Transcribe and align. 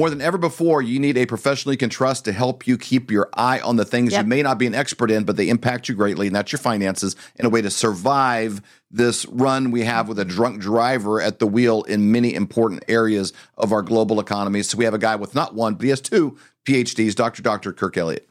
More 0.00 0.08
than 0.08 0.22
ever 0.22 0.38
before, 0.38 0.80
you 0.80 0.98
need 0.98 1.18
a 1.18 1.26
professional 1.26 1.74
you 1.74 1.76
can 1.76 1.90
trust 1.90 2.24
to 2.24 2.32
help 2.32 2.66
you 2.66 2.78
keep 2.78 3.10
your 3.10 3.28
eye 3.34 3.60
on 3.60 3.76
the 3.76 3.84
things 3.84 4.12
Yep. 4.12 4.22
you 4.22 4.28
may 4.30 4.40
not 4.40 4.56
be 4.56 4.66
an 4.66 4.74
expert 4.74 5.10
in, 5.10 5.24
but 5.24 5.36
they 5.36 5.50
impact 5.50 5.90
you 5.90 5.94
greatly, 5.94 6.26
and 6.26 6.34
that's 6.34 6.50
your 6.52 6.58
finances 6.58 7.16
and 7.36 7.46
a 7.46 7.50
way 7.50 7.60
to 7.60 7.68
survive 7.68 8.62
this 8.90 9.26
run 9.26 9.70
we 9.70 9.82
have 9.82 10.08
with 10.08 10.18
a 10.18 10.24
drunk 10.24 10.62
driver 10.62 11.20
at 11.20 11.38
the 11.38 11.46
wheel 11.46 11.82
in 11.82 12.10
many 12.10 12.32
important 12.32 12.82
areas 12.88 13.34
of 13.58 13.74
our 13.74 13.82
global 13.82 14.20
economy. 14.20 14.62
So 14.62 14.78
we 14.78 14.86
have 14.86 14.94
a 14.94 14.98
guy 14.98 15.16
with 15.16 15.34
not 15.34 15.54
one, 15.54 15.74
but 15.74 15.82
he 15.84 15.90
has 15.90 16.00
two 16.00 16.38
PhDs, 16.64 17.14
Dr. 17.14 17.42
Dr. 17.42 17.74
Kirk 17.74 17.98
Elliott. 17.98 18.26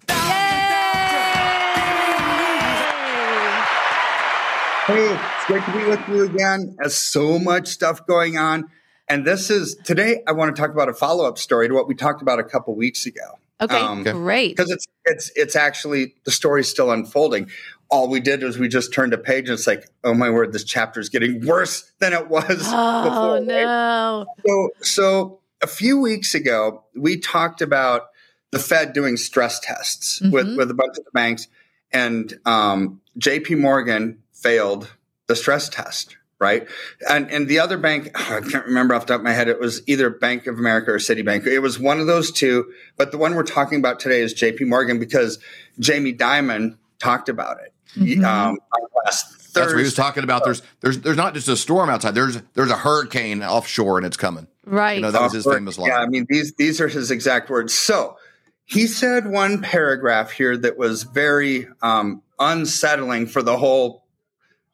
Hey, 4.87 5.13
it's 5.13 5.45
great 5.45 5.63
to 5.65 5.71
be 5.71 5.85
with 5.85 6.01
you 6.07 6.23
again. 6.23 6.75
There's 6.79 6.95
so 6.95 7.37
much 7.37 7.67
stuff 7.67 8.07
going 8.07 8.39
on. 8.39 8.71
And 9.09 9.25
this 9.25 9.49
is 9.49 9.75
today 9.83 10.21
I 10.27 10.31
want 10.33 10.55
to 10.55 10.61
talk 10.61 10.71
about 10.71 10.87
a 10.89 10.93
follow-up 10.93 11.37
story 11.37 11.67
to 11.67 11.73
what 11.73 11.87
we 11.87 11.95
talked 11.95 12.21
about 12.21 12.39
a 12.39 12.43
couple 12.43 12.75
weeks 12.75 13.05
ago. 13.05 13.39
Okay, 13.61 13.75
Um, 13.77 14.03
great. 14.03 14.55
Because 14.55 14.71
it's 14.71 14.85
it's 15.05 15.31
it's 15.35 15.55
actually 15.55 16.13
the 16.23 16.31
story's 16.31 16.69
still 16.69 16.91
unfolding. 16.91 17.49
All 17.89 18.07
we 18.07 18.19
did 18.19 18.43
was 18.43 18.57
we 18.59 18.67
just 18.67 18.93
turned 18.93 19.13
a 19.13 19.17
page 19.17 19.49
and 19.49 19.57
it's 19.57 19.65
like, 19.67 19.89
oh 20.03 20.13
my 20.13 20.29
word, 20.29 20.53
this 20.53 20.63
chapter 20.63 20.99
is 20.99 21.09
getting 21.09 21.45
worse 21.45 21.91
than 21.99 22.13
it 22.13 22.29
was 22.29 22.45
Oh 22.71 23.03
before. 23.03 23.33
right? 23.35 23.43
no. 23.45 24.25
So, 24.45 24.69
so 24.81 25.39
a 25.61 25.67
few 25.67 25.99
weeks 25.99 26.35
ago, 26.35 26.83
we 26.95 27.17
talked 27.17 27.61
about 27.61 28.03
the 28.51 28.59
Fed 28.59 28.93
doing 28.93 29.17
stress 29.17 29.59
tests 29.59 30.21
with, 30.21 30.47
Mhm. 30.47 30.57
with 30.57 30.71
a 30.71 30.73
bunch 30.73 30.97
of 30.97 31.03
the 31.05 31.11
banks, 31.13 31.47
and 31.91 32.39
um, 32.45 33.01
J.P. 33.17 33.55
Morgan 33.55 34.19
failed 34.33 34.89
the 35.27 35.35
stress 35.35 35.67
test, 35.67 36.15
right? 36.39 36.67
And 37.09 37.29
and 37.31 37.47
the 37.47 37.59
other 37.59 37.77
bank, 37.77 38.11
I 38.15 38.39
can't 38.41 38.65
remember 38.65 38.95
off 38.95 39.05
the 39.05 39.13
top 39.13 39.19
of 39.19 39.23
my 39.25 39.33
head. 39.33 39.47
It 39.47 39.59
was 39.59 39.81
either 39.87 40.09
Bank 40.09 40.47
of 40.47 40.57
America 40.57 40.91
or 40.91 40.97
Citibank. 40.97 41.45
It 41.45 41.59
was 41.59 41.79
one 41.79 41.99
of 41.99 42.07
those 42.07 42.31
two, 42.31 42.71
but 42.97 43.11
the 43.11 43.17
one 43.17 43.35
we're 43.35 43.43
talking 43.43 43.79
about 43.79 43.99
today 43.99 44.21
is 44.21 44.33
J.P. 44.33 44.65
Morgan 44.65 44.99
because 44.99 45.39
Jamie 45.79 46.13
Dimon 46.13 46.77
talked 46.99 47.29
about 47.29 47.57
it 47.61 47.73
Mhm. 47.97 48.23
um, 48.25 48.57
last 49.05 49.27
Thursday. 49.31 49.51
That's 49.61 49.73
what 49.73 49.79
he 49.79 49.83
was 49.83 49.93
talking 49.95 50.23
about. 50.23 50.43
There's 50.43 50.61
there's 50.81 50.99
there's 50.99 51.17
not 51.17 51.33
just 51.33 51.47
a 51.47 51.57
storm 51.57 51.89
outside. 51.89 52.13
There's 52.15 52.39
there's 52.53 52.71
a 52.71 52.77
hurricane 52.77 53.41
offshore 53.43 53.97
and 53.97 54.05
it's 54.05 54.17
coming. 54.17 54.47
Right. 54.65 54.97
You 54.97 55.01
know, 55.01 55.11
that 55.11 55.21
was 55.21 55.33
his 55.33 55.45
famous 55.45 55.77
line. 55.79 55.89
Yeah, 55.89 55.97
I 55.99 56.05
mean 56.07 56.27
these 56.29 56.53
these 56.53 56.79
are 56.79 56.87
his 56.87 57.09
exact 57.09 57.49
words. 57.49 57.73
So 57.73 58.17
he 58.65 58.85
said 58.85 59.27
one 59.27 59.61
paragraph 59.63 60.29
here 60.29 60.55
that 60.57 60.77
was 60.77 61.01
very 61.03 61.67
um, 61.81 62.21
unsettling 62.39 63.25
for 63.25 63.41
the 63.41 63.57
whole 63.57 64.03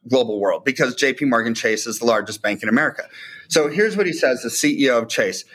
global 0.08 0.39
world 0.39 0.64
because 0.64 0.95
J.P. 0.95 1.25
Morgan 1.25 1.53
Chase 1.53 1.88
is 1.88 2.00
the 2.00 2.06
largest 2.06 2.42
bank 2.42 2.64
in 2.64 2.70
America. 2.70 3.08
So 3.48 3.70
here's 3.70 3.98
what 3.98 4.06
he 4.06 4.14
says: 4.14 4.42
the 4.42 4.50
CEO 4.50 5.02
of 5.02 5.09
Chase. 5.09 5.45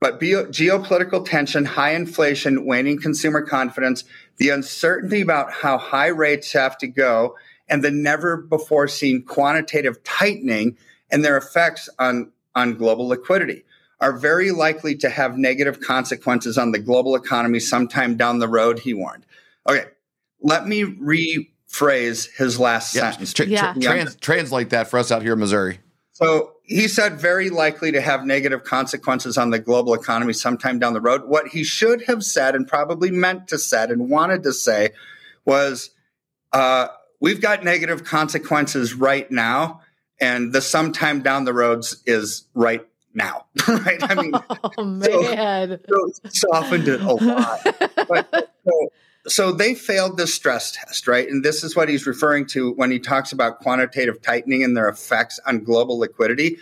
But 0.00 0.18
bio- 0.18 0.46
geopolitical 0.46 1.24
tension, 1.24 1.66
high 1.66 1.92
inflation, 1.92 2.64
waning 2.64 2.98
consumer 3.00 3.42
confidence, 3.42 4.04
the 4.38 4.48
uncertainty 4.48 5.20
about 5.20 5.52
how 5.52 5.76
high 5.76 6.06
rates 6.06 6.52
have 6.52 6.78
to 6.78 6.86
go, 6.86 7.36
and 7.68 7.84
the 7.84 7.90
never 7.90 8.38
before 8.38 8.88
seen 8.88 9.22
quantitative 9.22 10.02
tightening 10.02 10.78
and 11.10 11.24
their 11.24 11.36
effects 11.36 11.88
on, 11.98 12.32
on 12.54 12.74
global 12.74 13.08
liquidity 13.08 13.64
are 14.00 14.16
very 14.16 14.50
likely 14.50 14.96
to 14.96 15.10
have 15.10 15.36
negative 15.36 15.80
consequences 15.80 16.56
on 16.56 16.72
the 16.72 16.78
global 16.78 17.14
economy 17.14 17.60
sometime 17.60 18.16
down 18.16 18.38
the 18.38 18.48
road, 18.48 18.78
he 18.78 18.94
warned. 18.94 19.26
Okay, 19.68 19.84
let 20.40 20.66
me 20.66 20.96
rephrase 21.70 22.28
his 22.36 22.58
last 22.58 22.94
Yeah, 22.94 23.10
sentence. 23.10 23.32
tra- 23.32 23.46
tra- 23.46 23.52
Yeah. 23.52 23.74
trans- 23.80 24.16
translate 24.16 24.70
that 24.70 24.88
for 24.88 24.98
us 24.98 25.10
out 25.10 25.22
here 25.22 25.34
in 25.34 25.38
Missouri. 25.38 25.80
So 26.12 26.52
he 26.64 26.86
said 26.86 27.18
very 27.18 27.48
likely 27.50 27.92
to 27.92 28.00
have 28.00 28.24
negative 28.26 28.64
consequences 28.64 29.38
on 29.38 29.50
the 29.50 29.58
global 29.58 29.94
economy 29.94 30.32
sometime 30.34 30.78
down 30.78 30.92
the 30.92 31.00
road. 31.00 31.24
What 31.24 31.48
he 31.48 31.64
should 31.64 32.02
have 32.02 32.22
said 32.22 32.54
and 32.54 32.68
probably 32.68 33.10
meant 33.10 33.48
to 33.48 33.58
said 33.58 33.90
and 33.90 34.10
wanted 34.10 34.42
to 34.42 34.52
say 34.52 34.90
was, 35.46 35.90
uh, 36.52 36.88
"We've 37.20 37.40
got 37.40 37.64
negative 37.64 38.04
consequences 38.04 38.92
right 38.92 39.30
now, 39.30 39.80
and 40.20 40.52
the 40.52 40.60
sometime 40.60 41.22
down 41.22 41.44
the 41.44 41.54
roads 41.54 42.02
is 42.04 42.44
right 42.54 42.86
now." 43.14 43.46
right? 43.68 43.98
I 44.02 44.14
mean, 44.14 44.32
oh 44.78 44.84
man. 44.84 45.80
so 45.88 46.28
softened 46.28 46.86
it 46.88 47.00
a 47.00 47.14
lot. 47.14 47.60
But, 48.08 48.52
so, 48.68 48.92
so 49.26 49.52
they 49.52 49.74
failed 49.74 50.16
the 50.16 50.26
stress 50.26 50.72
test, 50.72 51.06
right? 51.06 51.28
And 51.28 51.44
this 51.44 51.62
is 51.62 51.76
what 51.76 51.88
he's 51.88 52.06
referring 52.06 52.46
to 52.46 52.72
when 52.72 52.90
he 52.90 52.98
talks 52.98 53.32
about 53.32 53.60
quantitative 53.60 54.22
tightening 54.22 54.64
and 54.64 54.76
their 54.76 54.88
effects 54.88 55.38
on 55.46 55.64
global 55.64 55.98
liquidity. 55.98 56.58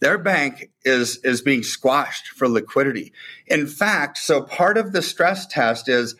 Their 0.00 0.18
bank 0.18 0.70
is 0.84 1.18
is 1.18 1.42
being 1.42 1.62
squashed 1.62 2.28
for 2.28 2.48
liquidity. 2.48 3.12
In 3.46 3.66
fact, 3.66 4.18
so 4.18 4.42
part 4.42 4.78
of 4.78 4.92
the 4.92 5.02
stress 5.02 5.46
test 5.46 5.88
is 5.88 6.14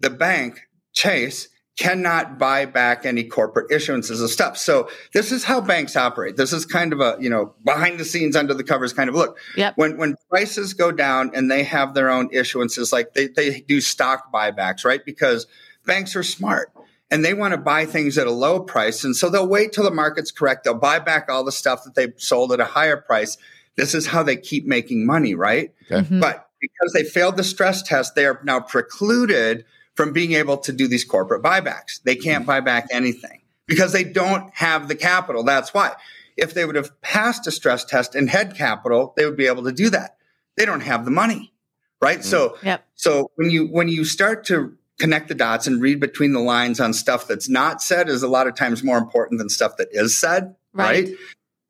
the 0.00 0.10
bank 0.10 0.62
Chase 0.92 1.48
cannot 1.78 2.38
buy 2.38 2.66
back 2.66 3.06
any 3.06 3.22
corporate 3.22 3.70
issuances 3.70 4.22
of 4.22 4.28
stuff. 4.30 4.58
So 4.58 4.90
this 5.12 5.30
is 5.30 5.44
how 5.44 5.60
banks 5.60 5.96
operate. 5.96 6.36
This 6.36 6.52
is 6.52 6.66
kind 6.66 6.92
of 6.92 7.00
a, 7.00 7.16
you 7.20 7.30
know, 7.30 7.54
behind 7.64 8.00
the 8.00 8.04
scenes 8.04 8.34
under 8.34 8.52
the 8.52 8.64
covers 8.64 8.92
kind 8.92 9.08
of 9.08 9.14
look 9.14 9.38
Yep. 9.56 9.74
when 9.76 9.96
when 9.96 10.16
prices 10.28 10.74
go 10.74 10.90
down 10.90 11.30
and 11.34 11.48
they 11.50 11.62
have 11.62 11.94
their 11.94 12.10
own 12.10 12.30
issuances, 12.30 12.92
like 12.92 13.14
they, 13.14 13.28
they 13.28 13.60
do 13.60 13.80
stock 13.80 14.32
buybacks, 14.32 14.84
right? 14.84 15.04
Because 15.04 15.46
banks 15.86 16.16
are 16.16 16.24
smart 16.24 16.72
and 17.12 17.24
they 17.24 17.32
want 17.32 17.52
to 17.52 17.58
buy 17.58 17.86
things 17.86 18.18
at 18.18 18.26
a 18.26 18.32
low 18.32 18.58
price. 18.58 19.04
And 19.04 19.14
so 19.14 19.30
they'll 19.30 19.46
wait 19.48 19.72
till 19.72 19.84
the 19.84 19.92
market's 19.92 20.32
correct. 20.32 20.64
They'll 20.64 20.74
buy 20.74 20.98
back 20.98 21.28
all 21.30 21.44
the 21.44 21.52
stuff 21.52 21.84
that 21.84 21.94
they 21.94 22.12
sold 22.16 22.52
at 22.52 22.58
a 22.58 22.64
higher 22.64 22.96
price. 22.96 23.38
This 23.76 23.94
is 23.94 24.08
how 24.08 24.24
they 24.24 24.36
keep 24.36 24.66
making 24.66 25.06
money, 25.06 25.36
right? 25.36 25.72
Okay. 25.90 26.06
Mhm. 26.08 26.20
But 26.20 26.48
because 26.60 26.92
they 26.92 27.04
failed 27.04 27.36
the 27.36 27.44
stress 27.44 27.82
test, 27.82 28.16
they 28.16 28.26
are 28.26 28.40
now 28.42 28.58
precluded 28.58 29.64
from 29.98 30.12
being 30.12 30.32
able 30.34 30.56
to 30.56 30.72
do 30.72 30.86
these 30.86 31.04
corporate 31.04 31.42
buybacks. 31.42 32.00
They 32.04 32.14
can't 32.14 32.46
buy 32.46 32.60
back 32.60 32.86
anything 32.92 33.42
because 33.66 33.90
they 33.90 34.04
don't 34.04 34.48
have 34.54 34.86
the 34.86 34.94
capital. 34.94 35.42
That's 35.42 35.74
why. 35.74 35.96
If 36.36 36.54
they 36.54 36.64
would 36.64 36.76
have 36.76 37.00
passed 37.02 37.48
a 37.48 37.50
stress 37.50 37.84
test 37.84 38.14
and 38.14 38.30
had 38.30 38.54
capital, 38.54 39.12
they 39.16 39.24
would 39.24 39.36
be 39.36 39.48
able 39.48 39.64
to 39.64 39.72
do 39.72 39.90
that. 39.90 40.16
They 40.56 40.64
don't 40.64 40.82
have 40.82 41.04
the 41.04 41.10
money, 41.10 41.52
right? 42.00 42.20
Mm. 42.20 42.22
So, 42.22 42.56
Yep. 42.62 42.86
so 42.94 43.32
when 43.34 43.50
you 43.50 43.66
when 43.66 43.88
you 43.88 44.04
start 44.04 44.46
to 44.46 44.76
connect 45.00 45.26
the 45.26 45.34
dots 45.34 45.66
and 45.66 45.82
read 45.82 45.98
between 45.98 46.32
the 46.32 46.38
lines 46.38 46.78
on 46.78 46.92
stuff 46.92 47.26
that's 47.26 47.48
not 47.48 47.82
said 47.82 48.08
is 48.08 48.22
a 48.22 48.28
lot 48.28 48.46
of 48.46 48.54
times 48.54 48.84
more 48.84 48.98
important 48.98 49.38
than 49.38 49.48
stuff 49.48 49.78
that 49.78 49.88
is 49.90 50.16
said, 50.16 50.54
Right. 50.72 51.08
right? 51.08 51.16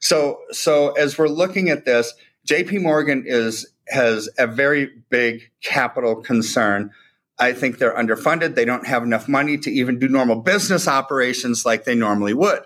So 0.01 0.41
so 0.51 0.91
as 0.91 1.17
we're 1.17 1.29
looking 1.29 1.71
at 1.71 1.87
this, 1.87 2.13
JP 2.47 2.83
Morgan 2.83 3.25
is 3.27 3.73
has 3.89 4.29
a 4.37 4.47
very 4.47 4.91
big 5.09 5.51
capital 5.63 6.17
concern. 6.17 6.91
I 7.39 7.53
think 7.53 7.79
they're 7.79 7.95
underfunded. 7.95 8.55
They 8.55 8.65
don't 8.65 8.87
have 8.87 9.03
enough 9.03 9.29
money 9.29 9.59
to 9.59 9.71
even 9.71 9.99
do 9.99 10.09
normal 10.09 10.37
business 10.37 10.89
operations 10.89 11.65
like 11.65 11.85
they 11.85 11.95
normally 11.95 12.35
would. 12.35 12.61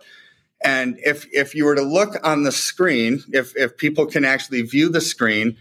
And 0.65 0.99
if 1.05 1.27
if 1.33 1.55
you 1.55 1.65
were 1.65 1.75
to 1.75 1.83
look 1.83 2.17
on 2.25 2.45
the 2.45 2.53
screen, 2.53 3.23
if 3.33 3.57
if 3.57 3.77
people 3.77 4.07
can 4.07 4.25
actually 4.25 4.63
view 4.63 4.89
the 4.89 5.01
screen, 5.01 5.57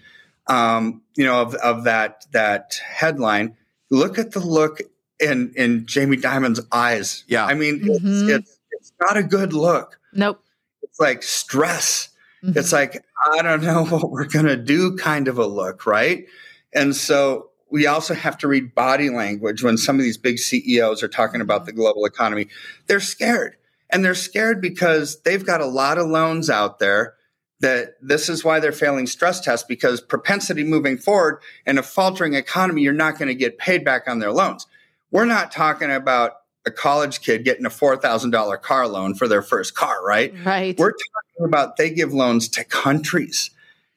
um, 0.47 1.01
you 1.15 1.25
know, 1.25 1.41
of, 1.41 1.55
of 1.55 1.83
that 1.85 2.25
that 2.31 2.79
headline, 2.85 3.57
look 3.89 4.17
at 4.19 4.31
the 4.31 4.39
look 4.39 4.79
in 5.19 5.53
in 5.55 5.85
Jamie 5.87 6.17
Dimon's 6.17 6.59
eyes. 6.71 7.23
Yeah. 7.27 7.45
I 7.45 7.53
mean, 7.55 7.81
Mhm. 7.81 8.29
it's, 8.29 8.49
it's 8.49 8.59
it's 8.71 8.93
not 9.01 9.17
a 9.17 9.23
good 9.23 9.53
look. 9.53 9.99
Nope. 10.13 10.43
It's 10.83 10.99
like 10.99 11.23
stress. 11.23 12.09
Mhm. 12.43 12.57
It's 12.57 12.71
like, 12.71 13.03
I 13.33 13.41
don't 13.41 13.61
know 13.63 13.85
what 13.89 14.09
we're 14.11 14.25
going 14.25 14.45
to 14.47 14.57
do 14.57 14.97
kind 14.97 15.27
of 15.27 15.37
a 15.37 15.45
look, 15.45 15.85
right? 15.85 16.25
And 16.73 16.95
so 16.95 17.50
we 17.71 17.87
also 17.87 18.13
have 18.13 18.37
to 18.39 18.47
read 18.47 18.75
body 18.75 19.09
language 19.09 19.63
when 19.63 19.77
some 19.77 19.97
of 19.97 20.03
these 20.03 20.17
big 20.17 20.37
CEOs 20.37 21.01
are 21.01 21.07
talking 21.07 21.41
about 21.41 21.61
mm-hmm. 21.61 21.67
the 21.67 21.73
global 21.73 22.05
economy. 22.05 22.47
They're 22.87 22.99
scared. 22.99 23.55
And 23.89 24.05
they're 24.05 24.15
scared 24.15 24.61
because 24.61 25.21
they've 25.21 25.45
got 25.45 25.61
a 25.61 25.65
lot 25.65 25.97
of 25.97 26.07
loans 26.07 26.49
out 26.49 26.79
there 26.79 27.15
that 27.59 27.95
this 28.01 28.27
is 28.29 28.43
why 28.43 28.59
they're 28.59 28.71
failing 28.71 29.05
stress 29.05 29.39
tests 29.39 29.65
because 29.67 30.01
propensity 30.01 30.63
moving 30.63 30.97
forward 30.97 31.41
in 31.65 31.77
a 31.77 31.83
faltering 31.83 32.33
economy, 32.33 32.81
you're 32.81 32.93
not 32.93 33.17
going 33.17 33.27
to 33.27 33.35
get 33.35 33.57
paid 33.57 33.85
back 33.85 34.07
on 34.07 34.19
their 34.19 34.31
loans. 34.31 34.65
We're 35.11 35.25
not 35.25 35.51
talking 35.51 35.91
about 35.91 36.33
a 36.65 36.71
college 36.71 37.21
kid 37.21 37.43
getting 37.43 37.65
a 37.65 37.69
$4,000 37.69 38.61
car 38.61 38.87
loan 38.87 39.13
for 39.13 39.27
their 39.27 39.41
first 39.41 39.75
car, 39.75 40.03
right? 40.05 40.33
right. 40.45 40.77
We're 40.77 40.91
talking 40.91 41.45
about 41.45 41.77
they 41.77 41.91
give 41.91 42.13
loans 42.13 42.47
to 42.49 42.63
countries. 42.63 43.50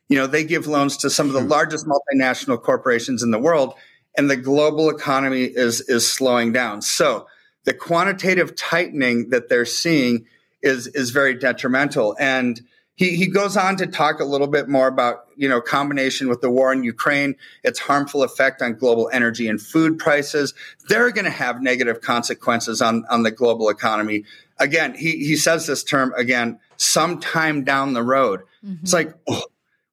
You 0.09 0.19
know, 0.19 0.27
they 0.27 0.45
give 0.45 0.67
loans 0.67 0.97
to 0.99 1.11
some 1.11 1.29
of 1.29 1.33
the 1.33 1.41
largest 1.41 1.87
multinational 1.87 2.61
corporations 2.61 3.23
in 3.23 3.31
the 3.31 3.39
world, 3.39 3.75
and 4.17 4.31
the 4.31 4.37
global 4.37 4.91
economy 4.91 5.45
is 5.45 5.81
is 5.83 6.11
slowing 6.11 6.53
down. 6.53 6.83
So 6.83 7.27
the 7.65 7.75
quantitative 7.75 8.55
tightening 8.55 9.31
that 9.31 9.49
they're 9.49 9.65
seeing 9.65 10.27
is 10.63 10.87
is 10.89 11.11
very 11.11 11.35
detrimental. 11.35 12.17
And 12.19 12.61
he, 12.97 13.17
he 13.17 13.27
goes 13.27 13.57
on 13.57 13.77
to 13.77 13.87
talk 13.87 14.21
a 14.21 14.25
little 14.25 14.47
bit 14.47 14.69
more 14.69 14.87
about, 14.87 15.27
you 15.37 15.49
know, 15.49 15.61
combination 15.61 16.29
with 16.29 16.41
the 16.41 16.51
war 16.51 16.73
in 16.73 16.85
Ukraine, 16.85 17.35
its 17.65 17.81
harmful 17.81 18.23
effect 18.23 18.63
on 18.63 18.75
global 18.75 19.11
energy 19.13 19.49
and 19.49 19.61
food 19.61 19.99
prices. 19.99 20.55
They're 20.89 21.11
going 21.11 21.25
to 21.25 21.31
have 21.31 21.61
negative 21.61 22.01
consequences 22.03 22.81
on, 22.81 23.05
on 23.11 23.25
the 23.25 23.33
global 23.33 23.69
economy. 23.69 24.25
Again, 24.61 24.95
he, 24.95 25.25
he 25.27 25.35
says 25.35 25.67
this 25.67 25.83
term 25.83 26.13
again, 26.17 26.61
sometime 26.77 27.65
down 27.65 27.95
the 27.95 28.03
road. 28.03 28.43
Mhm. 28.65 28.79
It's 28.83 28.93
like, 28.93 29.13
oh, 29.29 29.43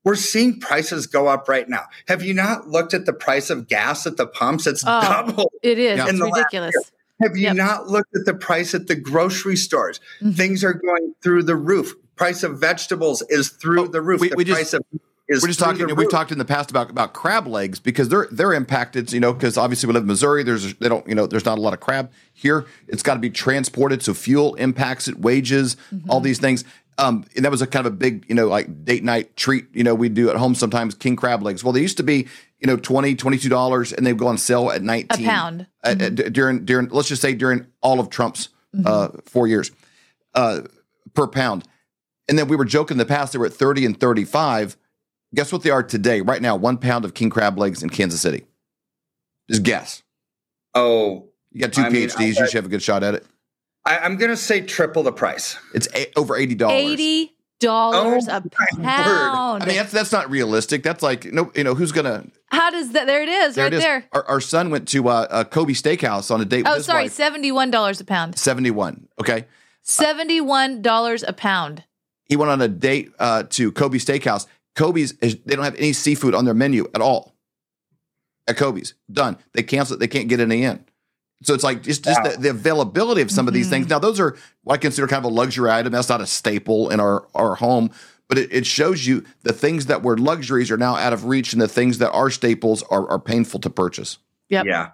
we're 0.04 0.16
seeing 0.16 0.60
prices 0.60 1.08
go 1.08 1.28
up 1.28 1.48
right 1.48 1.68
now. 1.68 1.84
Have 2.08 2.24
you 2.24 2.34
not 2.34 2.68
looked 2.68 2.94
at 2.94 3.06
the 3.06 3.14
price 3.14 3.50
of 3.50 3.68
gas 3.68 4.08
at 4.08 4.18
the 4.18 4.28
pumps? 4.28 4.68
It's 4.68 4.84
oh, 4.86 5.02
double. 5.02 5.52
It 5.62 5.78
is. 5.78 5.98
Yeah. 5.98 6.08
It's 6.10 6.20
ridiculous. 6.20 6.76
Have 7.22 7.38
you 7.38 7.44
yep. 7.44 7.56
not 7.56 7.88
looked 7.88 8.16
at 8.16 8.26
the 8.26 8.34
price 8.34 8.74
at 8.74 8.88
the 8.88 8.96
grocery 8.96 9.56
stores? 9.56 10.00
Mm-hmm. 10.22 10.32
Things 10.32 10.64
are 10.64 10.74
going 10.74 11.14
through 11.22 11.44
the 11.44 11.56
roof. 11.56 11.94
Price 12.16 12.44
of 12.44 12.60
vegetables 12.60 13.22
is 13.30 13.50
through 13.50 13.84
oh, 13.84 13.88
the 13.88 14.02
roof. 14.02 14.22
We, 14.22 14.30
the 14.30 14.36
we 14.36 14.46
price 14.46 14.72
just, 14.72 14.74
of 14.74 14.84
we're 15.40 15.48
just 15.48 15.60
talking. 15.60 15.96
We've 15.96 16.10
talked 16.10 16.32
in 16.32 16.38
the 16.38 16.46
past 16.46 16.72
about 16.72 16.90
about 16.90 17.14
crab 17.14 17.48
legs 17.48 17.80
because 17.80 18.10
they're 18.10 18.28
they're 18.32 18.54
impacted. 18.54 19.14
You 19.14 19.20
know, 19.20 19.34
because 19.34 19.58
obviously 19.58 19.88
we 19.88 19.94
live 19.94 20.04
in 20.04 20.08
Missouri. 20.08 20.44
There's 20.44 20.74
they 20.76 20.90
don't 20.90 21.08
you 21.08 21.16
know 21.16 21.26
there's 21.26 21.46
not 21.46 21.58
a 21.58 21.62
lot 21.62 21.74
of 21.74 21.80
crab 21.80 22.12
here. 22.34 22.66
It's 22.88 23.04
got 23.04 23.14
to 23.14 23.20
be 23.20 23.30
transported, 23.30 24.04
so 24.04 24.14
fuel 24.14 24.56
impacts 24.56 25.08
it, 25.08 25.20
wages, 25.20 25.78
mm-hmm. 25.94 26.10
all 26.10 26.20
these 26.20 26.40
things. 26.40 26.66
Um, 26.98 27.26
and 27.36 27.46
that 27.46 27.52
was 27.52 27.62
a 27.62 27.68
kind 27.68 27.88
of 27.88 27.94
a 27.94 27.96
big, 27.96 28.26
you 28.28 28.36
know, 28.36 28.48
like 28.48 28.86
date 28.86 29.04
night 29.04 29.36
treat, 29.36 29.66
you 29.74 29.84
know, 29.84 29.96
we 29.96 30.10
do 30.10 30.30
at 30.30 30.36
home 30.36 30.54
sometimes 30.56 30.94
king 30.94 31.16
crab 31.16 31.42
legs. 31.42 31.64
Well, 31.64 31.74
they 31.74 31.82
used 31.82 31.98
to 31.98 32.04
be, 32.04 32.28
you 32.60 32.68
know, 32.68 32.78
20 32.78 33.16
$22 33.16 33.94
and 33.94 34.06
they 34.06 34.14
would 34.14 34.20
go 34.20 34.28
on 34.28 34.38
sale 34.38 34.70
at 34.72 34.82
19 34.82 35.26
a 35.26 35.30
pound 35.30 35.68
mm-hmm. 35.84 36.32
during, 36.32 36.66
during, 36.66 36.90
let's 36.90 37.08
just 37.08 37.22
say 37.22 37.34
during 37.34 37.66
all 37.82 38.00
of 38.00 38.10
Trump's 38.10 38.50
mm-hmm. 38.76 38.86
uh, 38.86 39.22
four 39.26 39.48
years 39.48 39.72
uh, 40.36 40.62
per 41.14 41.28
pound. 41.28 41.64
And 42.28 42.38
then 42.38 42.48
we 42.48 42.56
were 42.56 42.66
joking 42.66 42.96
in 42.96 43.00
the 43.00 43.06
past, 43.06 43.34
they 43.34 43.40
were 43.40 43.48
at 43.48 43.54
30 43.54 43.86
and 43.86 44.00
35. 44.00 44.78
Guess 45.34 45.52
what 45.52 45.64
they 45.64 45.70
are 45.70 45.84
today? 45.84 46.22
Right 46.22 46.42
now, 46.42 46.56
one 46.56 46.78
pound 46.78 47.06
of 47.06 47.14
king 47.14 47.30
crab 47.30 47.58
legs 47.58 47.82
in 47.82 47.90
Kansas 47.90 48.22
City. 48.22 48.46
Just 49.50 49.64
guess. 49.64 50.04
Oh, 50.74 51.30
you 51.52 51.62
got 51.62 51.74
two 51.74 51.82
I 51.82 51.90
PhDs. 51.90 52.20
Mean, 52.20 52.28
you 52.30 52.34
should 52.34 52.54
have 52.54 52.66
a 52.66 52.70
good 52.70 52.82
shot 52.82 53.04
at 53.04 53.16
it. 53.16 53.26
I, 53.86 54.06
am 54.06 54.18
going 54.18 54.32
to 54.32 54.38
say 54.38 54.62
triple 54.62 55.04
the 55.04 55.12
price. 55.12 55.58
It's 55.74 55.88
a, 55.96 56.12
over 56.18 56.36
eighty 56.36 56.56
dollars. 56.56 56.82
Eighty 56.82 57.36
dollars 57.60 58.28
oh, 58.28 58.38
a 58.38 58.50
pound. 58.82 59.64
I 59.64 59.66
mean, 59.66 59.76
that's 59.76 59.92
that's 59.92 60.12
not 60.12 60.30
realistic. 60.30 60.84
That's 60.84 61.02
like 61.02 61.26
no, 61.26 61.52
you 61.56 61.64
know, 61.64 61.76
who's 61.76 61.92
gonna? 61.92 62.26
How 62.48 62.70
does 62.70 62.92
that? 62.92 63.08
There 63.08 63.22
it 63.22 63.30
is, 63.30 63.56
there 63.56 63.66
right 63.66 63.74
it 63.74 63.78
is. 63.78 63.84
there. 63.84 64.06
Our, 64.12 64.26
our, 64.26 64.42
son 64.42 64.72
went 64.72 64.88
to 64.90 65.08
uh, 65.08 65.28
a 65.30 65.46
Kobe 65.46 65.74
Steakhouse 65.74 66.32
on 66.32 66.42
a 66.42 66.46
date. 66.46 66.66
Oh, 66.68 66.80
sorry, 66.80 67.08
seventy 67.08 67.52
one 67.52 67.72
dollars 67.72 68.02
a 68.02 68.06
pound. 68.06 68.38
Seventy 68.38 68.72
one. 68.72 69.08
Okay. 69.20 69.46
Seventy 69.84 70.42
one 70.42 70.82
dollars 70.82 71.24
a 71.24 71.34
pound. 71.34 71.86
He 72.26 72.36
went 72.36 72.52
on 72.52 72.62
a 72.62 72.68
date 72.68 73.12
uh, 73.20 73.44
to 73.50 73.72
Kobe 73.72 73.98
Steakhouse. 73.98 74.48
Kobe's 74.76 75.14
is, 75.22 75.38
they 75.46 75.56
don't 75.56 75.66
have 75.66 75.76
any 75.76 75.94
seafood 75.94 76.34
on 76.34 76.46
their 76.46 76.54
menu 76.54 76.88
at 76.96 77.02
all. 77.02 77.36
At 78.48 78.58
Kobe's, 78.58 78.94
done. 79.12 79.38
They 79.54 79.64
cancel 79.64 79.96
it. 79.96 80.00
They 80.00 80.08
can't 80.08 80.30
get 80.30 80.40
any 80.40 80.64
in. 80.64 80.86
So 81.42 81.54
it's 81.54 81.64
like 81.64 81.84
just, 81.84 82.04
just 82.04 82.24
the, 82.24 82.38
the, 82.38 82.50
availability 82.52 83.22
of 83.22 83.32
some 83.32 83.44
mm-hmm. 83.44 83.48
of 83.50 83.54
these 83.54 83.70
things. 83.70 83.86
Mm-hmm. 83.86 83.94
Now, 83.94 84.00
those 84.00 84.20
are 84.20 84.38
what 84.64 84.76
I 84.76 84.78
consider 84.78 85.08
kind 85.08 85.26
of 85.26 85.32
a 85.32 85.34
luxury 85.34 85.72
item. 85.72 85.92
That's 85.92 86.10
not 86.10 86.22
a 86.22 86.28
staple 86.28 86.90
in 86.90 87.00
our, 87.00 87.28
our 87.34 87.56
home, 87.56 87.92
but 88.28 88.38
it, 88.38 88.54
it 88.54 88.66
shows 88.66 89.06
you 89.06 89.26
the 89.42 89.54
things 89.54 89.88
that 89.88 90.04
were 90.04 90.18
luxuries 90.18 90.70
are 90.72 90.78
now 90.78 90.96
out 90.96 91.14
of 91.14 91.26
reach 91.26 91.54
and 91.54 91.62
the 91.62 91.68
things 91.68 91.98
that 91.98 92.12
are 92.12 92.30
staples 92.30 92.84
are, 92.84 93.10
are 93.10 93.20
painful 93.20 93.60
to 93.62 93.70
purchase. 93.70 94.18
Yep. 94.50 94.66
Yeah. 94.66 94.90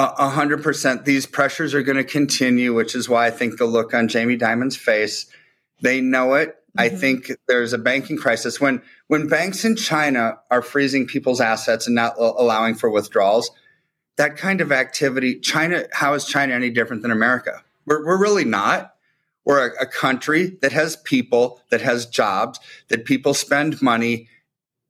A 0.00 0.28
hundred 0.28 0.62
percent. 0.62 1.04
These 1.04 1.26
pressures 1.26 1.74
are 1.74 1.82
going 1.82 1.96
to 1.96 2.04
continue, 2.04 2.72
which 2.72 2.94
is 2.94 3.08
why 3.08 3.26
I 3.26 3.30
think 3.32 3.58
the 3.58 3.64
look 3.64 3.94
on 3.94 4.06
Jamie 4.06 4.36
Dimon's 4.36 4.76
face, 4.76 5.26
they 5.80 6.00
know 6.00 6.34
it. 6.34 6.50
Mm-hmm. 6.50 6.80
I 6.80 6.88
think 6.90 7.32
there's 7.48 7.72
a 7.72 7.78
banking 7.78 8.16
crisis 8.16 8.60
when 8.60 8.80
when 9.08 9.26
banks 9.26 9.64
in 9.64 9.74
China 9.74 10.38
are 10.52 10.62
freezing 10.62 11.08
people's 11.08 11.40
assets 11.40 11.86
and 11.86 11.96
not 11.96 12.14
allowing 12.16 12.76
for 12.76 12.88
withdrawals 12.88 13.50
that 14.18 14.36
kind 14.36 14.60
of 14.60 14.70
activity, 14.72 15.38
China, 15.38 15.84
how 15.92 16.12
is 16.12 16.24
China 16.24 16.52
any 16.52 16.70
different 16.70 17.02
than 17.02 17.10
America? 17.10 17.62
We're, 17.86 18.04
we're 18.04 18.20
really 18.20 18.44
not. 18.44 18.94
We're 19.44 19.68
a, 19.68 19.82
a 19.82 19.86
country 19.86 20.58
that 20.60 20.72
has 20.72 20.96
people, 20.96 21.60
that 21.70 21.80
has 21.80 22.04
jobs, 22.04 22.60
that 22.88 23.04
people 23.04 23.32
spend 23.32 23.80
money. 23.80 24.28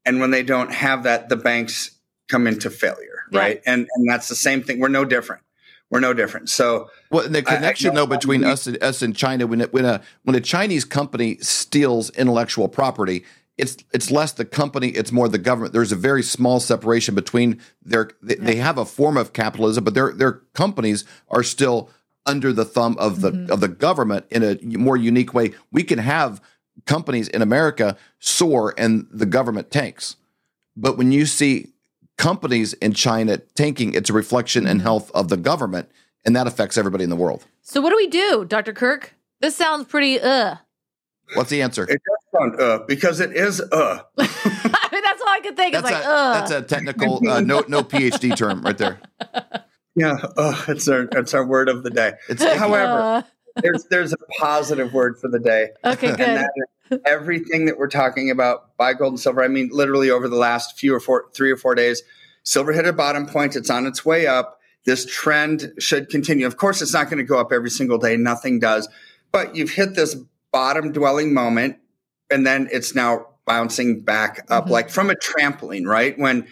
And 0.04 0.18
when 0.18 0.30
they 0.30 0.42
don't 0.42 0.72
have 0.72 1.04
that, 1.04 1.28
the 1.28 1.36
banks 1.36 1.92
come 2.28 2.46
into 2.46 2.70
failure, 2.70 3.24
yeah. 3.30 3.38
right? 3.38 3.62
And, 3.66 3.86
and 3.94 4.10
that's 4.10 4.28
the 4.28 4.34
same 4.34 4.62
thing. 4.62 4.80
We're 4.80 4.88
no 4.88 5.04
different. 5.04 5.42
We're 5.90 6.00
no 6.00 6.14
different. 6.14 6.48
So, 6.48 6.90
well, 7.10 7.28
the 7.28 7.42
connection 7.42 7.90
I, 7.90 7.92
I, 7.92 7.96
though 7.96 8.06
between 8.06 8.44
us 8.44 8.66
and 8.66 8.82
us 8.82 9.00
and 9.00 9.14
China, 9.14 9.46
when 9.46 9.62
it, 9.62 9.72
when 9.72 9.86
a 9.86 10.02
when 10.22 10.36
a 10.36 10.40
Chinese 10.40 10.84
company 10.84 11.38
steals 11.38 12.10
intellectual 12.10 12.68
property, 12.68 13.24
it's 13.58 13.76
it's 13.92 14.10
less 14.10 14.32
the 14.32 14.44
company, 14.44 14.88
it's 14.88 15.12
more 15.12 15.28
the 15.28 15.38
government. 15.38 15.72
There's 15.72 15.92
a 15.92 15.96
very 15.96 16.22
small 16.22 16.60
separation 16.60 17.14
between 17.14 17.60
their 17.82 18.10
they, 18.22 18.36
yeah. 18.36 18.44
they 18.44 18.56
have 18.56 18.78
a 18.78 18.84
form 18.84 19.16
of 19.16 19.32
capitalism, 19.32 19.84
but 19.84 19.94
their 19.94 20.12
their 20.12 20.32
companies 20.54 21.04
are 21.28 21.42
still 21.42 21.90
under 22.24 22.52
the 22.52 22.64
thumb 22.64 22.96
of 22.98 23.20
the 23.20 23.32
mm-hmm. 23.32 23.52
of 23.52 23.60
the 23.60 23.68
government 23.68 24.26
in 24.30 24.42
a 24.44 24.58
more 24.62 24.96
unique 24.96 25.34
way. 25.34 25.52
We 25.72 25.82
can 25.82 25.98
have 25.98 26.40
companies 26.86 27.26
in 27.28 27.42
America 27.42 27.96
soar 28.20 28.74
and 28.78 29.06
the 29.10 29.26
government 29.26 29.70
tanks. 29.70 30.16
But 30.76 30.96
when 30.96 31.10
you 31.10 31.26
see 31.26 31.72
companies 32.16 32.74
in 32.74 32.92
China 32.92 33.38
tanking, 33.38 33.94
it's 33.94 34.08
a 34.08 34.12
reflection 34.12 34.64
mm-hmm. 34.64 34.72
in 34.72 34.80
health 34.80 35.10
of 35.12 35.28
the 35.28 35.36
government, 35.36 35.90
and 36.24 36.36
that 36.36 36.46
affects 36.46 36.78
everybody 36.78 37.02
in 37.02 37.10
the 37.10 37.16
world. 37.16 37.44
So 37.62 37.80
what 37.80 37.90
do 37.90 37.96
we 37.96 38.06
do, 38.06 38.44
Dr. 38.44 38.72
Kirk? 38.72 39.14
This 39.40 39.56
sounds 39.56 39.86
pretty 39.86 40.20
uh 40.20 40.56
What's 41.34 41.50
the 41.50 41.60
answer? 41.60 41.82
It 41.82 41.88
does 41.88 42.17
sound 42.34 42.60
uh 42.60 42.80
because 42.86 43.20
it 43.20 43.36
is 43.36 43.60
uh. 43.60 44.00
I 44.18 44.88
mean, 44.92 45.02
that's 45.02 45.22
all 45.22 45.28
I 45.28 45.40
could 45.42 45.56
think. 45.56 45.74
That's 45.74 45.88
it's 45.88 45.94
like 45.94 46.04
a, 46.04 46.08
uh. 46.08 46.32
That's 46.34 46.50
a 46.50 46.62
technical 46.62 47.28
uh, 47.28 47.40
no 47.40 47.64
no 47.68 47.82
PhD 47.82 48.36
term 48.36 48.62
right 48.62 48.78
there. 48.78 49.00
Yeah, 49.94 50.16
uh, 50.36 50.64
it's 50.68 50.86
our 50.86 51.08
it's 51.10 51.34
our 51.34 51.44
word 51.44 51.68
of 51.68 51.82
the 51.82 51.90
day. 51.90 52.12
It's, 52.28 52.40
However, 52.40 53.00
uh. 53.00 53.22
there's 53.56 53.84
there's 53.90 54.12
a 54.12 54.16
positive 54.38 54.92
word 54.94 55.18
for 55.18 55.28
the 55.28 55.40
day. 55.40 55.70
Okay, 55.84 56.14
good. 56.14 57.00
everything 57.04 57.64
that 57.64 57.78
we're 57.78 57.88
talking 57.88 58.30
about 58.30 58.76
buy 58.76 58.94
gold 58.94 59.14
and 59.14 59.20
silver. 59.20 59.42
I 59.42 59.48
mean, 59.48 59.70
literally 59.72 60.08
over 60.08 60.28
the 60.28 60.36
last 60.36 60.78
few 60.78 60.94
or 60.94 61.00
four, 61.00 61.28
three 61.34 61.50
or 61.50 61.56
four 61.56 61.74
days, 61.74 62.04
silver 62.44 62.72
hit 62.72 62.86
a 62.86 62.92
bottom 62.92 63.26
point. 63.26 63.56
It's 63.56 63.70
on 63.70 63.86
its 63.86 64.04
way 64.04 64.28
up. 64.28 64.60
This 64.84 65.04
trend 65.04 65.72
should 65.80 66.08
continue. 66.10 66.46
Of 66.46 66.58
course, 66.58 66.80
it's 66.80 66.94
not 66.94 67.06
going 67.06 67.18
to 67.18 67.24
go 67.24 67.40
up 67.40 67.52
every 67.52 67.70
single 67.70 67.98
day. 67.98 68.16
Nothing 68.16 68.60
does. 68.60 68.88
But 69.32 69.56
you've 69.56 69.70
hit 69.72 69.96
this 69.96 70.14
bottom 70.52 70.92
dwelling 70.92 71.34
moment 71.34 71.78
and 72.30 72.46
then 72.46 72.68
it's 72.70 72.94
now 72.94 73.26
bouncing 73.46 74.00
back 74.00 74.44
up 74.48 74.64
mm-hmm. 74.64 74.72
like 74.72 74.90
from 74.90 75.10
a 75.10 75.14
trampoline, 75.14 75.86
right? 75.86 76.18
When 76.18 76.46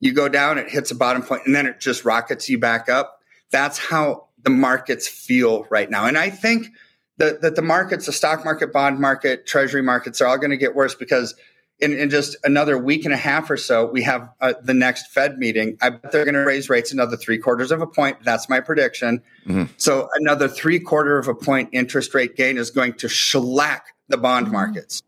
you 0.00 0.12
go 0.12 0.28
down, 0.28 0.58
it 0.58 0.68
hits 0.68 0.90
a 0.90 0.94
bottom 0.94 1.22
point 1.22 1.42
and 1.46 1.54
then 1.54 1.66
it 1.66 1.80
just 1.80 2.04
rockets 2.04 2.48
you 2.48 2.58
back 2.58 2.88
up. 2.88 3.20
That's 3.50 3.78
how 3.78 4.28
the 4.42 4.50
markets 4.50 5.08
feel 5.08 5.66
right 5.70 5.90
now. 5.90 6.06
And 6.06 6.18
I 6.18 6.30
think 6.30 6.68
that, 7.16 7.40
that 7.42 7.56
the 7.56 7.62
markets, 7.62 8.06
the 8.06 8.12
stock 8.12 8.44
market, 8.44 8.72
bond 8.72 9.00
market, 9.00 9.46
treasury 9.46 9.82
markets 9.82 10.20
are 10.20 10.26
all 10.26 10.38
going 10.38 10.50
to 10.50 10.56
get 10.56 10.74
worse 10.74 10.94
because 10.94 11.34
in, 11.80 11.92
in, 11.92 12.10
just 12.10 12.36
another 12.44 12.78
week 12.78 13.04
and 13.04 13.12
a 13.12 13.16
half 13.16 13.50
or 13.50 13.56
so, 13.56 13.86
we 13.86 14.02
have 14.02 14.30
uh, 14.40 14.54
the 14.62 14.74
next 14.74 15.08
Fed 15.08 15.38
meeting. 15.38 15.76
I 15.82 15.90
bet 15.90 16.12
they're 16.12 16.24
going 16.24 16.34
to 16.34 16.44
raise 16.44 16.70
rates 16.70 16.92
another 16.92 17.16
three 17.16 17.38
quarters 17.38 17.72
of 17.72 17.80
a 17.80 17.86
point. 17.86 18.18
That's 18.22 18.48
my 18.48 18.60
prediction. 18.60 19.22
Mm-hmm. 19.46 19.72
So 19.76 20.08
another 20.14 20.48
three 20.48 20.78
quarter 20.78 21.18
of 21.18 21.28
a 21.28 21.34
point 21.34 21.70
interest 21.72 22.14
rate 22.14 22.36
gain 22.36 22.58
is 22.58 22.70
going 22.70 22.94
to 22.94 23.08
shellac 23.08 23.86
the 24.08 24.16
bond 24.16 24.46
mm-hmm. 24.46 24.54
markets, 24.54 25.02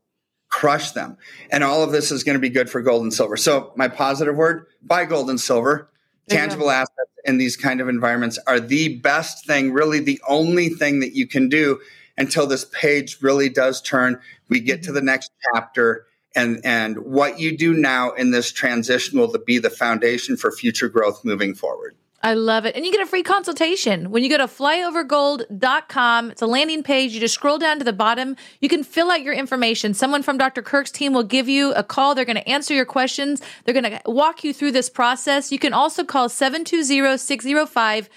crush 0.56 0.92
them. 0.92 1.18
And 1.50 1.62
all 1.62 1.82
of 1.82 1.92
this 1.92 2.10
is 2.10 2.24
going 2.24 2.32
to 2.32 2.40
be 2.40 2.48
good 2.48 2.70
for 2.70 2.80
gold 2.80 3.02
and 3.02 3.12
silver. 3.12 3.36
So 3.36 3.72
my 3.76 3.88
positive 3.88 4.36
word, 4.36 4.66
buy 4.82 5.04
gold 5.04 5.28
and 5.28 5.38
silver. 5.38 5.90
Tangible 6.30 6.70
assets 6.70 7.10
in 7.26 7.36
these 7.36 7.58
kind 7.58 7.78
of 7.78 7.90
environments 7.90 8.38
are 8.46 8.58
the 8.58 8.96
best 8.96 9.46
thing, 9.46 9.72
really 9.72 10.00
the 10.00 10.18
only 10.26 10.70
thing 10.70 11.00
that 11.00 11.14
you 11.14 11.26
can 11.26 11.50
do 11.50 11.78
until 12.16 12.46
this 12.46 12.64
page 12.64 13.18
really 13.20 13.50
does 13.50 13.82
turn. 13.82 14.18
We 14.48 14.60
get 14.60 14.82
to 14.84 14.92
the 14.92 15.02
next 15.02 15.30
chapter 15.52 16.06
and 16.34 16.60
and 16.64 16.98
what 16.98 17.38
you 17.38 17.56
do 17.56 17.74
now 17.74 18.12
in 18.12 18.30
this 18.30 18.50
transition 18.50 19.18
will 19.18 19.32
be 19.46 19.58
the 19.58 19.70
foundation 19.70 20.38
for 20.38 20.50
future 20.50 20.88
growth 20.88 21.22
moving 21.22 21.54
forward. 21.54 21.94
I 22.26 22.34
love 22.34 22.66
it. 22.66 22.74
And 22.74 22.84
you 22.84 22.90
get 22.90 23.00
a 23.00 23.06
free 23.06 23.22
consultation 23.22 24.10
when 24.10 24.24
you 24.24 24.28
go 24.28 24.36
to 24.36 24.48
flyovergold.com. 24.48 26.32
It's 26.32 26.42
a 26.42 26.46
landing 26.48 26.82
page. 26.82 27.12
You 27.12 27.20
just 27.20 27.34
scroll 27.34 27.56
down 27.56 27.78
to 27.78 27.84
the 27.84 27.92
bottom. 27.92 28.34
You 28.60 28.68
can 28.68 28.82
fill 28.82 29.12
out 29.12 29.22
your 29.22 29.32
information. 29.32 29.94
Someone 29.94 30.24
from 30.24 30.36
Dr. 30.36 30.60
Kirk's 30.60 30.90
team 30.90 31.12
will 31.12 31.22
give 31.22 31.48
you 31.48 31.72
a 31.74 31.84
call. 31.84 32.16
They're 32.16 32.24
going 32.24 32.34
to 32.34 32.48
answer 32.48 32.74
your 32.74 32.84
questions. 32.84 33.40
They're 33.64 33.80
going 33.80 33.84
to 33.84 34.00
walk 34.06 34.42
you 34.42 34.52
through 34.52 34.72
this 34.72 34.90
process. 34.90 35.52
You 35.52 35.60
can 35.60 35.72
also 35.72 36.02
call 36.02 36.28
720 36.28 37.16
605 37.16 38.10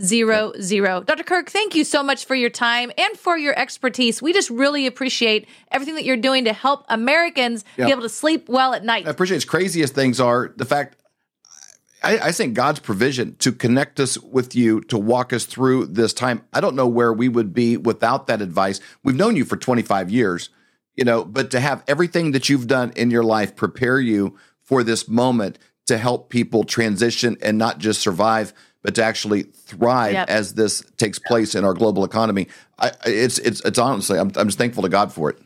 zero 0.00 0.52
zero. 0.58 1.02
Dr. 1.02 1.24
Kirk, 1.24 1.50
thank 1.50 1.74
you 1.74 1.84
so 1.84 2.02
much 2.02 2.24
for 2.24 2.34
your 2.34 2.48
time 2.48 2.90
and 2.96 3.18
for 3.18 3.36
your 3.36 3.56
expertise. 3.58 4.22
We 4.22 4.32
just 4.32 4.48
really 4.48 4.86
appreciate 4.86 5.46
everything 5.70 5.96
that 5.96 6.04
you're 6.04 6.16
doing 6.16 6.46
to 6.46 6.54
help 6.54 6.86
Americans 6.88 7.64
be 7.76 7.82
able 7.82 8.00
to 8.00 8.08
sleep 8.08 8.48
well 8.48 8.72
at 8.72 8.82
night. 8.82 9.06
I 9.06 9.10
appreciate 9.10 9.36
as 9.36 9.44
crazy 9.44 9.82
as 9.82 9.90
things 9.90 10.18
are, 10.18 10.54
the 10.56 10.64
fact 10.64 11.01
I, 12.02 12.18
I, 12.18 12.32
think 12.32 12.54
God's 12.54 12.80
provision 12.80 13.36
to 13.36 13.52
connect 13.52 14.00
us 14.00 14.18
with 14.18 14.54
you 14.54 14.80
to 14.82 14.98
walk 14.98 15.32
us 15.32 15.44
through 15.44 15.86
this 15.86 16.12
time. 16.12 16.42
I 16.52 16.60
don't 16.60 16.76
know 16.76 16.88
where 16.88 17.12
we 17.12 17.28
would 17.28 17.54
be 17.54 17.76
without 17.76 18.26
that 18.26 18.42
advice. 18.42 18.80
We've 19.02 19.16
known 19.16 19.36
you 19.36 19.44
for 19.44 19.56
25 19.56 20.10
years, 20.10 20.50
you 20.96 21.04
know, 21.04 21.24
but 21.24 21.50
to 21.52 21.60
have 21.60 21.84
everything 21.86 22.32
that 22.32 22.48
you've 22.48 22.66
done 22.66 22.92
in 22.96 23.10
your 23.10 23.24
life 23.24 23.56
prepare 23.56 24.00
you 24.00 24.36
for 24.62 24.82
this 24.82 25.08
moment 25.08 25.58
to 25.86 25.98
help 25.98 26.28
people 26.28 26.64
transition 26.64 27.36
and 27.42 27.58
not 27.58 27.78
just 27.78 28.00
survive 28.00 28.52
but 28.82 28.96
to 28.96 29.04
actually 29.04 29.42
thrive 29.44 30.12
yep. 30.12 30.28
as 30.28 30.54
this 30.54 30.82
takes 30.96 31.18
place 31.18 31.54
in 31.54 31.64
our 31.64 31.72
global 31.72 32.04
economy. 32.04 32.48
I, 32.78 32.90
it's 33.06 33.38
it's 33.38 33.60
it's 33.64 33.78
honestly, 33.78 34.18
I'm 34.18 34.32
I'm 34.36 34.48
just 34.48 34.58
thankful 34.58 34.82
to 34.82 34.88
God 34.88 35.12
for 35.12 35.30
it. 35.30 35.38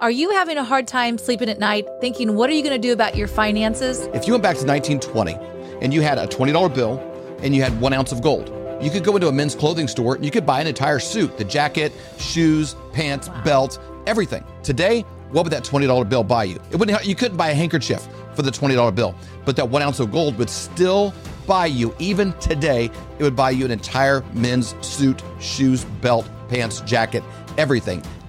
Are 0.00 0.10
you 0.10 0.30
having 0.30 0.58
a 0.58 0.64
hard 0.64 0.88
time 0.88 1.18
sleeping 1.18 1.48
at 1.48 1.58
night 1.58 1.86
thinking, 2.00 2.34
what 2.34 2.50
are 2.50 2.52
you 2.52 2.62
going 2.62 2.74
to 2.74 2.88
do 2.88 2.92
about 2.92 3.16
your 3.16 3.28
finances? 3.28 4.00
If 4.14 4.26
you 4.26 4.32
went 4.32 4.42
back 4.42 4.56
to 4.56 4.66
1920 4.66 5.34
and 5.82 5.92
you 5.92 6.00
had 6.00 6.16
a 6.16 6.26
$20 6.26 6.74
bill 6.74 6.98
and 7.42 7.54
you 7.54 7.62
had 7.62 7.78
one 7.80 7.92
ounce 7.92 8.12
of 8.12 8.22
gold, 8.22 8.48
you 8.80 8.90
could 8.90 9.04
go 9.04 9.14
into 9.16 9.28
a 9.28 9.32
men's 9.32 9.54
clothing 9.54 9.88
store 9.88 10.14
and 10.14 10.24
you 10.24 10.30
could 10.30 10.46
buy 10.46 10.60
an 10.60 10.66
entire 10.66 10.98
suit 10.98 11.36
the 11.36 11.44
jacket, 11.44 11.92
shoes, 12.18 12.74
pants, 12.92 13.28
wow. 13.28 13.42
belt, 13.42 13.78
everything. 14.06 14.44
Today, 14.62 15.02
what 15.32 15.44
would 15.44 15.52
that 15.52 15.64
$20 15.64 16.08
bill 16.08 16.24
buy 16.24 16.44
you? 16.44 16.60
It 16.70 16.76
wouldn't, 16.76 17.04
you 17.04 17.14
couldn't 17.14 17.36
buy 17.36 17.50
a 17.50 17.54
handkerchief 17.54 18.06
for 18.34 18.42
the 18.42 18.50
$20 18.50 18.94
bill, 18.94 19.14
but 19.44 19.56
that 19.56 19.68
one 19.68 19.82
ounce 19.82 20.00
of 20.00 20.12
gold 20.12 20.38
would 20.38 20.50
still 20.50 21.12
buy 21.46 21.66
you, 21.66 21.94
even 21.98 22.32
today, 22.34 22.90
it 23.18 23.22
would 23.22 23.36
buy 23.36 23.50
you 23.50 23.64
an 23.64 23.70
entire 23.70 24.22
men's 24.32 24.74
suit, 24.86 25.22
shoes, 25.40 25.84
belt, 26.00 26.28
pants, 26.48 26.80
jacket, 26.82 27.24
everything. 27.58 28.02